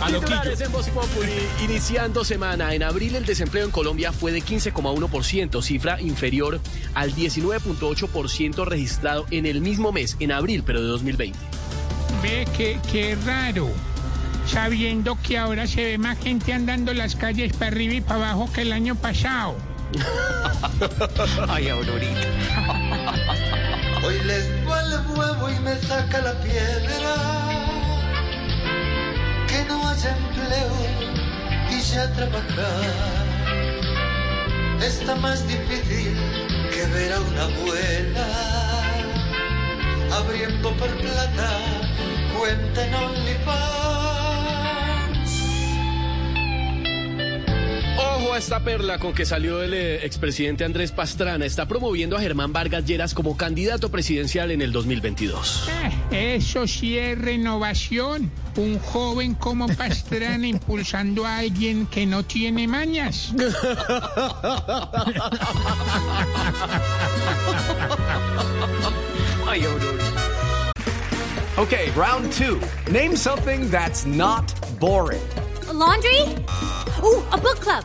[0.00, 1.32] A Titulares en Voz Populi,
[1.64, 2.72] iniciando semana.
[2.72, 6.60] En abril el desempleo en Colombia fue de 15,1%, cifra inferior
[6.94, 11.38] al 19,8% registrado en el mismo mes, en abril, pero de 2020.
[12.22, 13.68] Ve que qué raro.
[14.46, 18.50] Sabiendo que ahora se ve más gente andando las calles para arriba y para abajo
[18.52, 19.56] que el año pasado.
[21.48, 22.20] Ay, Aurorita.
[24.04, 27.37] Hoy les duele el huevo y me saca la piedra.
[29.98, 30.76] Que no haya empleo
[31.70, 33.26] y ya trabajar.
[34.80, 36.14] Está más difícil
[36.72, 38.26] que ver a una abuela
[40.12, 41.50] abriendo por plata
[42.36, 44.07] cuenta en OnlyFans.
[48.38, 51.44] Esta perla con que salió el eh, expresidente Andrés Pastrana.
[51.44, 55.68] Está promoviendo a Germán Vargas Lleras como candidato presidencial en el 2022.
[56.12, 58.30] Eh, Eso sí es renovación.
[58.54, 63.32] Un joven como Pastrana impulsando a alguien que no tiene mañas.
[71.56, 72.60] Okay, round two.
[72.90, 75.20] Name something that's not boring.
[75.68, 76.22] A laundry?
[77.02, 77.84] Ooh, a book club.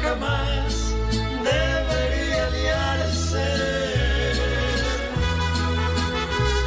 [0.00, 0.94] Jamás
[1.44, 3.46] debería aliarse.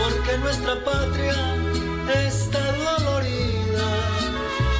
[0.03, 1.55] Porque nuestra patria
[2.27, 3.87] está dolorida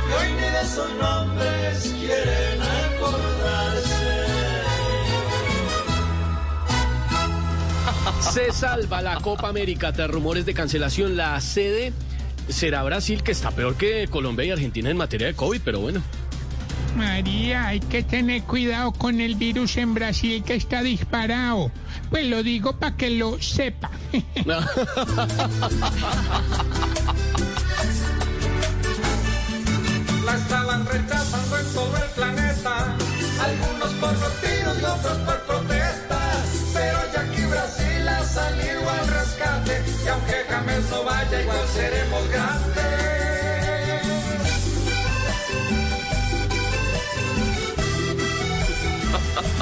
[0.07, 4.15] y hoy ni de esos nombres quieren acordarse.
[8.33, 11.15] Se salva la Copa América tras rumores de cancelación.
[11.15, 11.93] La sede
[12.49, 16.01] será Brasil, que está peor que Colombia y Argentina en materia de COVID, pero bueno.
[16.95, 21.71] María, hay que tener cuidado con el virus en Brasil que está disparado.
[22.09, 23.91] Pues lo digo para que lo sepa.
[24.45, 24.59] La
[30.35, 32.95] estaban rechazando en todo el planeta,
[33.41, 35.34] algunos por retiros y otros por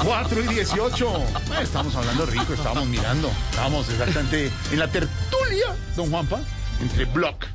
[0.04, 1.16] 4 y 18.
[1.16, 3.30] Eh, Estamos hablando rico, estábamos mirando.
[3.50, 5.66] Estábamos exactamente en la tertulia,
[5.96, 6.40] don Juanpa,
[6.80, 7.46] entre Block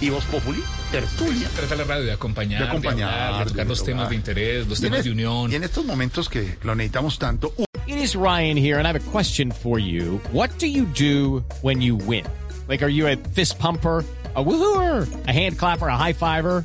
[0.00, 0.62] y Voz Populi.
[0.90, 1.48] Tertulia.
[1.54, 4.66] Trata la radio de acompañar, De acompañar, hablar, de tocar de los temas de interés,
[4.66, 5.52] los en, temas es- de unión.
[5.52, 7.52] y en estos momentos que lo necesitamos tanto,
[7.86, 10.20] It is Ryan here, and I have a question for you.
[10.32, 12.24] What do you do when you win?
[12.68, 14.04] Like, are you a fist pumper?
[14.36, 16.64] A woohooer, a hand clapper, a high fiver.